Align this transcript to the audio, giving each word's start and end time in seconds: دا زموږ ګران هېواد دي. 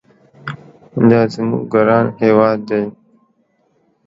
دا 1.09 1.21
زموږ 1.33 1.63
ګران 1.73 2.05
هېواد 2.21 2.57
دي. 2.69 2.83